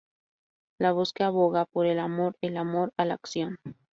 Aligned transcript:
La 0.79 0.93
voz 0.93 1.13
que 1.13 1.23
aboga 1.23 1.65
por 1.67 1.85
el 1.85 1.99
amor, 1.99 2.35
el 2.41 2.57
amor 2.57 2.91
a 2.97 3.05
la 3.05 3.13
acción. 3.13 3.59